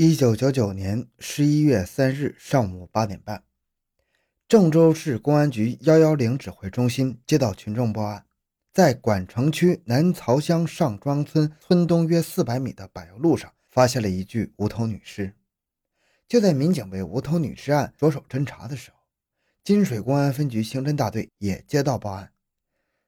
[0.00, 3.42] 一九九九年十一月三日上午八点半，
[4.46, 8.24] 郑州市公安局幺幺零指挥中心接到群众报案，
[8.72, 15.34] 在管城区南曹乡上庄村村东约四百米的柏油路上，发现了一具无头女尸。
[16.28, 18.98] 就在民警为无头女尸案着手侦查的时候，
[19.64, 22.30] 金水公安分局刑侦大队也接到报案。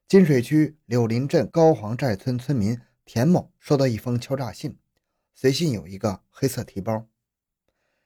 [0.09, 4.75] 金水区柳林镇高黄寨村村民田某收到一封敲诈信。
[5.41, 7.07] 随信有一个黑色提包，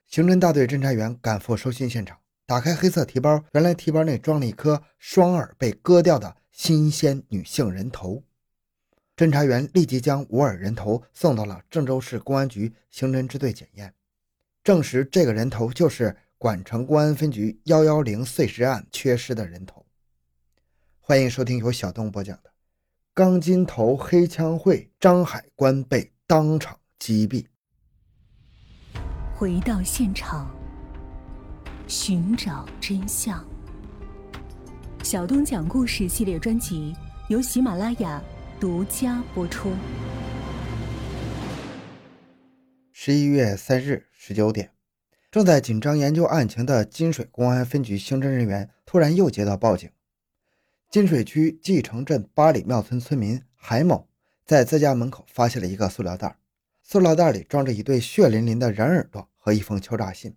[0.05, 8.23] 刑侦大队侦查员赶赴收信现场，打开黑色提包，原来提包内装了一颗双耳被割掉的新鲜女性人头。
[9.17, 13.93] 侦查员立即将无耳人头送到了郑州市公安局刑侦支队检验，
[14.63, 19.85] 证实这个人头就是管城公安分局幺幺零碎尸案缺失的人头。
[21.01, 22.49] 欢迎收听由小东播讲的
[23.13, 26.73] 《钢筋头黑枪会张海关被当场》。
[27.05, 27.45] 击毙。
[29.35, 30.49] 回到现场，
[31.87, 33.47] 寻找真相。
[35.03, 36.95] 小东讲故事系列专辑
[37.29, 38.19] 由喜马拉雅
[38.59, 39.71] 独家播出。
[42.91, 44.71] 十一月三日十九点，
[45.29, 49.91] 正在紧张研究案情的金水公安分局刑侦人员突然又接到报警：
[50.89, 54.07] 金水区蓟城镇八里庙村村民海某
[54.43, 56.39] 在自家门口发现了一个塑料袋。
[56.87, 60.35] 塑料袋里装着一对血淋淋的人耳朵和一封敲诈信。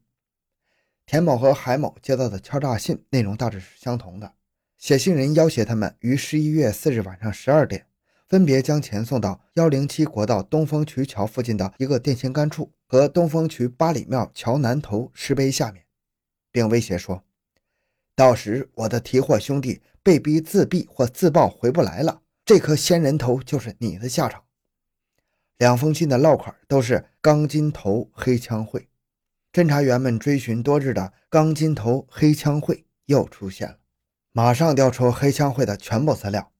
[1.04, 4.32] 田某和海某接到的敲诈信内容大致是相同的，
[4.78, 7.84] 写信人要挟他们于十一月四日晚上十二点，
[8.26, 15.84] 分别将钱送到幺零七国道东风渠桥附近的一个电线杆处和东风渠八里庙桥南头石碑下面，
[16.50, 17.22] 并威胁说
[18.16, 24.44] ：“到时我的提货兄弟被逼自毙或自爆回不来了，这颗仙人头就是你的下场。”
[25.58, 28.88] 两封信的落款都是“钢筋头黑枪会”，
[29.52, 33.78] 侦查员们追寻多日的“钢筋头黑枪会”又出现了，
[34.30, 36.52] 马上调出黑枪会的全部资料。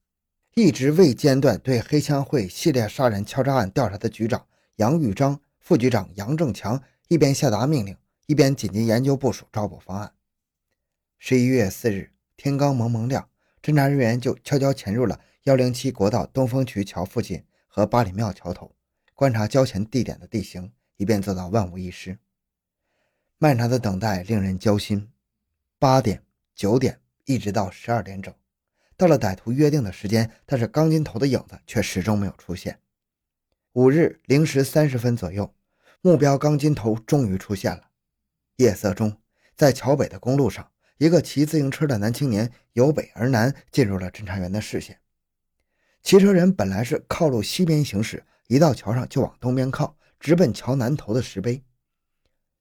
[0.54, 4.44] 一直未间断对黑枪会系列杀人敲诈案调查的局长
[4.76, 10.12] 杨玉章、副局长杨正强一边下达命令，一边紧急研究部署抓捕方案。
[11.19, 13.28] 十一月四日，天刚蒙蒙亮，
[13.62, 18.72] 侦查人员就悄悄潜入了幺零七国道东风渠桥附近和八里庙桥头。
[19.19, 22.17] 观察交钱地点的地形，以便做到万无一失。
[23.39, 25.11] 漫长的等待令人焦心。
[25.77, 26.23] 八点、
[26.55, 28.33] 九点，一直到十二点整，
[28.97, 32.79] 到了歹徒约定的时间，但是钢筋头的影子却始终没有出现。
[33.73, 35.53] 五日零时三十分左右，
[36.00, 37.91] 目标钢筋头终于出现了。
[38.59, 39.21] 夜色中，
[39.56, 45.00] 在桥北的公路上，一个骑自行车的男青年由北而南进入了侦查员的视线。
[46.05, 48.23] 骑车人本来是靠路西边行驶。
[48.48, 51.62] 一到桥上就往东边靠，直奔桥南头的石碑。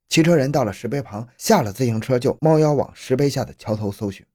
[0.10, 4.26] 骑车人到了石碑旁，下了自行车就猫腰往石碑下的桥头搜寻。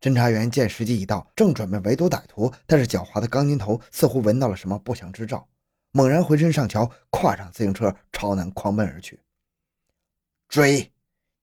[0.00, 5.48] 侦查员见时机已到，正准备围堵歹徒，但是狡猾的钢筋头似乎闻到了什么不祥之兆，
[5.92, 9.20] 猛然回身上桥，跨上自行车朝南狂奔而去。
[10.48, 10.92] 追！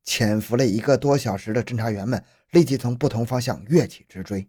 [0.03, 4.47] 潜伏了一个多小时的侦查员们立即从不同方向跃起直追，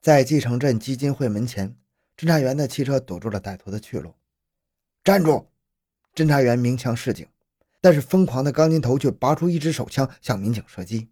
[0.00, 1.76] 在蓟城镇基金会门前，
[2.16, 4.14] 侦查员的汽车堵住了歹徒的去路。
[5.08, 5.46] 站住！
[6.14, 7.26] 侦查员鸣枪示警，
[7.80, 11.08] 但是疯狂的钢筋头却拔出一支手枪向民警射击。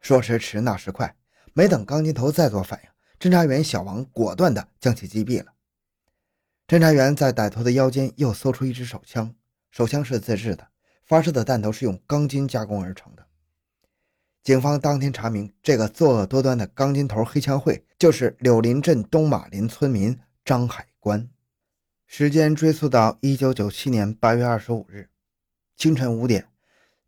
[0.00, 1.14] 说时迟，那时快，
[1.52, 2.88] 没等钢筋头再做反应，
[3.20, 5.52] 侦查员小王果断地将其击毙了。
[6.66, 9.34] 侦查员在歹徒的腰间又搜出一支手枪，
[9.70, 10.68] 手枪是自制的，
[11.04, 13.26] 发射的弹头是用钢筋加工而成的。
[14.42, 21.28] 警方当天查明，这个作恶多端的钢筋头黑枪会就是柳林镇东马林村民张海关。
[22.14, 25.08] 时间追溯到一九九七年八月二十五日
[25.78, 26.46] 清晨五点，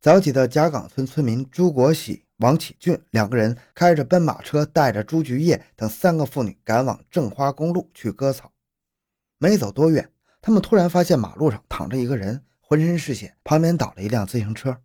[0.00, 8.50] 早起的贾岗村村民朱国喜、王启俊两个人开着奔马车，带着朱菊叶等三个妇女赶往正花公路去割草。
[9.36, 10.10] 没走多远，
[10.40, 14.80] 他们突然发现马路上躺着一个人，浑身是血，旁边倒了一辆自行车。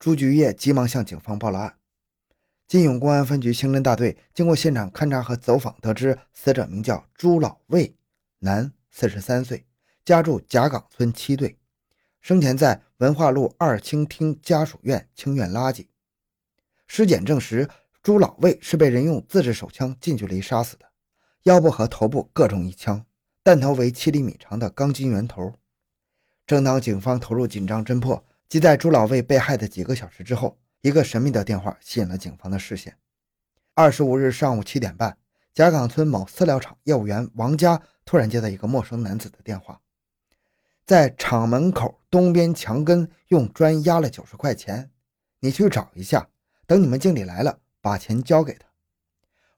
[0.00, 1.76] 朱菊叶急忙向警方报了案。
[2.66, 7.94] 金永公安分局刑侦大队经过现场勘查和走访，得知死者名叫朱老卫，
[8.40, 8.72] 男。
[8.90, 9.66] 四十三岁，
[10.04, 11.58] 家住贾岗村七队，
[12.20, 15.86] 生前在文化路二清厅家属院清院垃圾。
[16.86, 17.68] 尸检证实，
[18.02, 20.86] 朱老卫是被人用自制手枪近距离杀死的，
[21.44, 23.06] 腰部和头部各中一枪，
[23.44, 25.54] 弹头为七厘米长的钢筋圆头。
[26.46, 32.96] 正当警方投入紧张侦破，即在朱老卫被害的几个小时之后，一个神秘的电话吸引了警方的视线。
[33.74, 35.16] 二十五日上午七点半，
[35.54, 37.82] 贾岗村某饲料厂业务员王佳。
[38.04, 39.80] 突然接到一个陌生男子的电话，
[40.84, 44.90] 在厂门口东边墙根用砖压了九十块钱，
[45.38, 46.28] 你去找一下。
[46.66, 48.66] 等你们经理来了，把钱交给他。”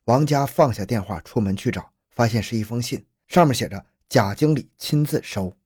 [0.04, 5.56] 王佳放下电话，出门去找，发现是一封信，上面写着“贾经理亲自收”，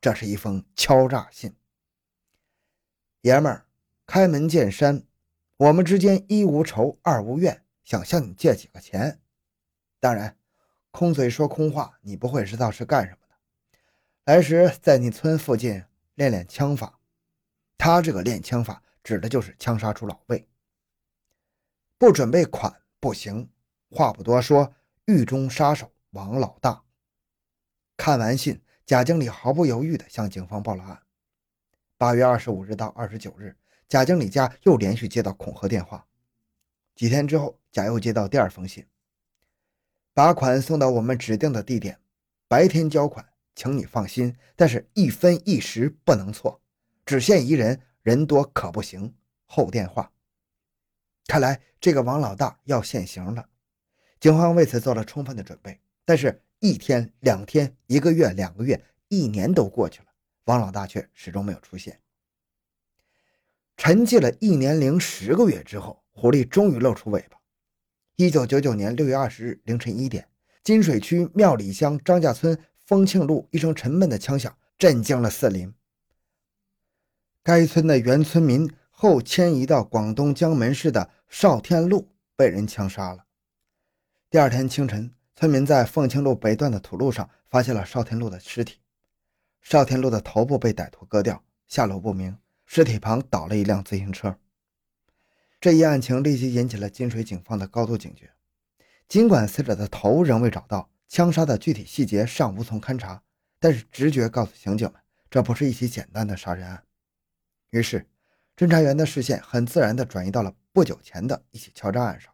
[0.00, 1.52] 这是一封敲诈信。
[3.22, 3.66] 爷们儿，
[4.06, 5.02] 开门见山，
[5.56, 9.20] 我们之间一无仇，二无怨，想向你借几个钱。
[10.00, 10.36] 当然，
[10.90, 13.34] 空嘴说空话，你不会知道是干什么的。
[14.24, 15.84] 来时在你村附近
[16.14, 16.98] 练练枪法。
[17.76, 20.48] 他这个练枪法，指的就是枪杀出老魏。
[21.96, 23.50] 不准备款不行。
[23.90, 24.74] 话不多说，
[25.06, 26.84] 狱中杀手王老大。
[27.96, 31.02] 看完信，贾经理毫不犹豫地向警方报了案。
[31.96, 33.56] 八月二十五日到二十九日，
[33.88, 36.06] 贾经理家又连续接到恐吓电话。
[36.94, 38.86] 几天之后，贾又接到第二封信：
[40.18, 41.96] 把款送到我们指定的地点，
[42.48, 43.24] 白天交款，
[43.54, 44.36] 请你放心。
[44.56, 46.60] 但是，一分一时不能错，
[47.06, 49.14] 只限一人，人多可不行。
[49.46, 50.10] 后电话。
[51.28, 53.48] 看来这个王老大要现形了。
[54.18, 60.06] 警方为此做了充分的准备，但是，一天、两天、一个月、两个月、一年都过去了，
[60.46, 61.96] 王老大却始终没有出现。
[63.76, 67.37] 沉寂了一年零十个月之后，狐狸终于露出尾巴。
[68.20, 70.26] 一九九九年六月二十日凌晨一点，
[70.64, 75.72] 金水区庙里乡张家村丰庆路一声沉闷的枪响震惊了四邻。
[77.44, 83.24] 该村的原村民后迁移到广东江门市的邵天禄被人枪杀了。
[84.28, 88.80] 第二天清晨，村民在凤庆路北段的土路上发现了邵天禄的尸体。
[89.62, 92.36] 邵天禄的头部被歹徒割掉，下落不明。
[92.66, 94.36] 尸体旁倒了一辆自行车。
[95.60, 98.30] 这一案情立即引起了金水警方的高度警觉。
[99.08, 103.22] 尽管死者的头仍未找到，枪杀的具体细节尚无从勘查，
[103.58, 105.00] 但是直觉告诉刑警们，
[105.30, 106.84] 这不是一起简单的杀人案。
[107.70, 108.06] 于是，
[108.56, 112.32] 侦查员的视线很自然地转移到了不久前的一起敲诈案上。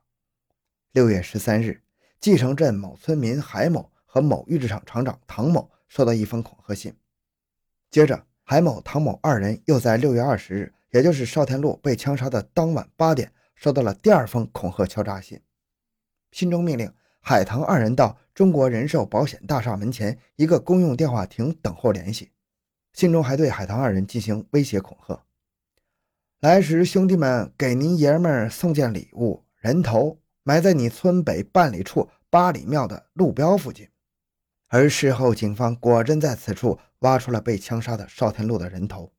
[0.93, 1.81] 六月十三日。
[2.21, 6.97] 继城镇某村民海某和某预制厂厂长唐某收到一封恐吓信。
[7.91, 15.41] 接着，海某、唐某二人又在六月二十日，也就是邵天禄被枪杀的当晚八点，收到了第二封恐吓敲诈信。
[16.31, 16.89] 信中命令
[17.19, 22.31] 海棠二人到中国人寿保险大厦门前一个公用电话亭等候联系。
[22.93, 25.25] 信中还对海棠二人进行威胁恐吓：
[26.39, 30.21] 来时兄弟们给您爷们儿送件礼物，人头。
[30.45, 33.89] 埋在你村北半里处八里庙的路标附近，
[34.69, 39.11] 而事后警方果真在此处挖出了被枪杀的邵天禄的人头。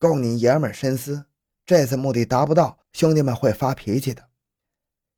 [0.00, 1.24] 供你爷们深思，
[1.66, 4.28] 这次目的达不到，兄弟们会发脾气的。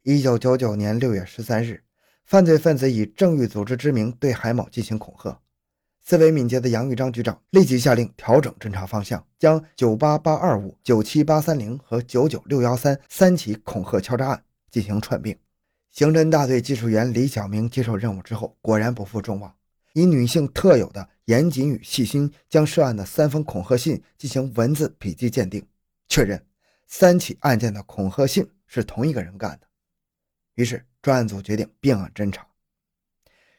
[0.03, 1.85] 一九九九年六月十三日，
[2.25, 5.39] 犯罪分子以正义组织之名对海某进行恐吓。
[6.03, 14.43] 思维敏捷的杨玉章局长立即下令调整侦查方向，将九八八二五、九七八三零和九九六幺三三起恐吓敲诈案。
[14.71, 15.37] 进行串并，
[15.91, 19.55] 刑侦大队技术员李小明接受任务之后，果然不负众望，
[19.93, 25.67] 以女性特有的严谨与细心，将涉案的三封恐吓信进行文字笔迹鉴定，
[26.09, 26.45] 确认
[26.87, 29.67] 三起案件的恐吓信是同一个人干的。
[30.55, 32.47] 于是专案组决定并案侦查。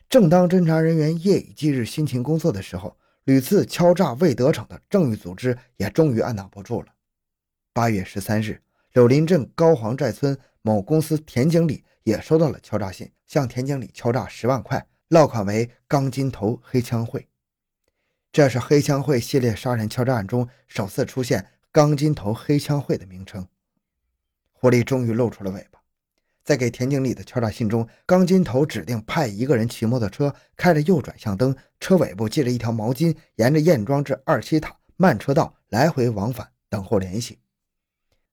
[0.10, 6.88] 正当侦查人员夜以继日辛勤工作的时候，屡次敲诈未得逞的正义组织也终于按捺不住了。
[7.74, 8.62] 八月十三日，
[8.94, 10.38] 柳林镇高黄寨村。
[10.64, 17.28] 某公司田经理也收到了敲诈信，向田经理敲诈十万块，落款为“钢筋头黑枪会”。
[18.32, 23.46] 这是黑枪会系列杀人敲诈案中首次出现“钢筋头黑枪会”的名称。
[24.54, 25.82] 狐狸终于露出了尾巴，
[26.46, 37.40] 在给田经理的敲诈信中，钢筋头指定派一个人骑摩托车，开着右转向灯，车尾部系着一条毛巾，沿着燕庄至二七塔慢车道来回往返，等候联系。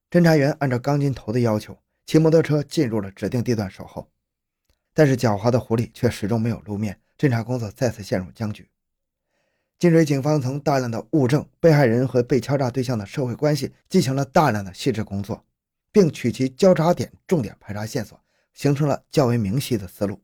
[0.08, 1.76] 侦查员按照钢筋头的要求。
[2.06, 4.08] 骑摩托车进入了指定地段守候，
[4.98, 8.68] 但是狡猾的狐狸却始终没有露面，侦查工作再次陷入僵局。
[9.78, 15.44] 金水警方从大量的物证、被害人和被敲诈对象的社会关系进行了大量的细致工作，
[15.92, 18.20] 并取其交叉点重点排查线索，
[18.52, 20.20] 形成了较为明晰的思路。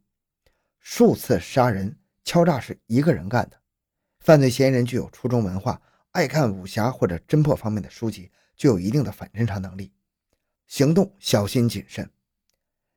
[0.81, 3.57] 数次杀人敲诈是一个人干的，
[4.19, 9.93] 犯罪嫌疑人具有初中文化，爱看武侠或者侦破方面的书籍，具有一定的反侦查能力。
[10.67, 12.11] 行动小心谨慎，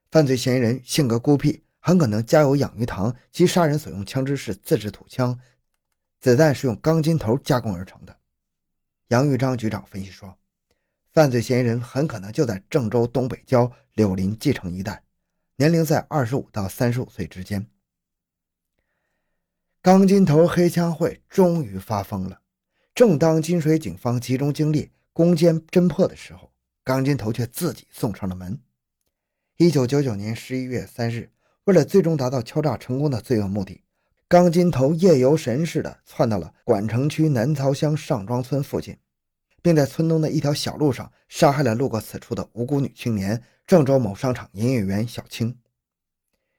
[0.09, 3.15] 犯罪嫌疑人性格孤僻，很可能家有养鱼塘。
[3.31, 5.39] 其杀人所用枪支是自制土枪，
[6.19, 8.13] 子弹是用钢筋头加工而成的。
[9.07, 10.37] 杨玉章局长分析说，
[11.13, 15.01] 犯罪嫌疑人很可能就在郑州东北郊柳林继承一带，
[15.55, 17.65] 年龄在二十五到三十五岁之间。
[19.81, 22.41] 钢筋头黑枪会终于发疯了。
[22.93, 26.51] 正当金水警方集中精力攻坚侦破的时候，
[26.83, 28.59] 钢筋头却自己送上了门。
[29.55, 31.31] 一九九九年十一月三日，
[31.67, 33.83] 为了最终达到敲诈成功的罪恶目的，
[34.29, 38.97] 钢筋头夜游神似的窜到了管城区南曹乡上庄村附近，
[39.61, 45.57] 并在村东的一条小路上杀害了路过此处的无辜女青年郑州某商场营业员小青。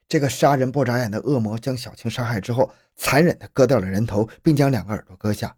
[0.06, 5.56] 这个杀人不眨眼的恶魔将小青杀害之后，残忍地割掉了人头，并将两个耳朵割下。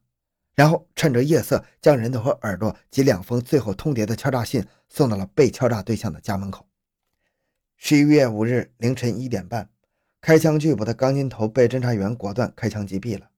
[0.55, 6.65] 然后趁着夜色，将人头和耳朵及两封最后通牒的敲诈信送到了被敲诈对象的家门口。
[7.83, 9.71] 十一月五日凌晨一点半，
[10.21, 13.31] 开枪拒捕的钢筋头被侦查员果断开枪击毙了。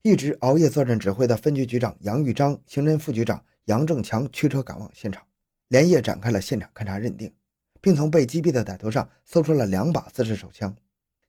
[0.00, 5.22] 一直熬夜坐镇指挥的分局局长杨玉章、刑侦副局长杨正强驱车赶往现场，
[5.68, 7.34] 连夜展开了现场勘查认定，
[7.82, 10.74] 并从被击毙的歹徒上搜出了两把自制手枪。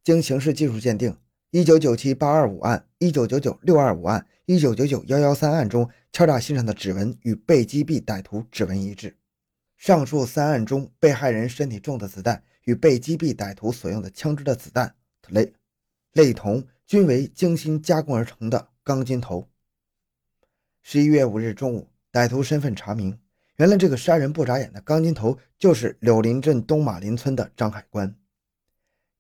[0.02, 1.18] 经刑事技术鉴定。
[1.52, 9.18] 一九九七八二五案、一九九九六二五案、一九九九幺幺三案中，敲诈现场的指纹与被击毙歹徒指纹一致。
[9.84, 14.96] 上述三案中，被害人身体中的子弹与被击毙歹徒所用的枪支的子弹
[15.28, 15.52] 类
[16.14, 19.50] 类同，均为精心加工而成的钢筋头。
[20.84, 23.20] 十一月五日中午，歹徒身份查明，
[23.58, 28.16] 原来这个杀人不眨眼的钢筋头就是柳林镇东马林村的张海关。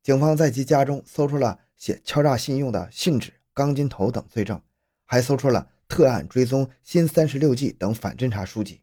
[0.01, 4.61] 警方在其家中搜出了写敲诈信用的信纸、钢筋头等罪证，
[5.03, 8.79] 还搜出了特案追踪、新三十六计等反侦查书籍。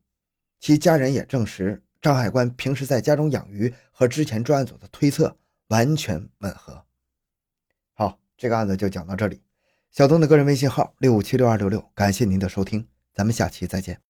[0.60, 5.34] 其家人也证实，张海关平时在家中养鱼和之前专案组的推测
[5.68, 6.84] 完全吻合。
[7.94, 9.40] 好，这个案子就讲到这里。
[9.90, 14.09] 小东的个人微信号六五七六二六六，感谢您的收听，咱们下期再见。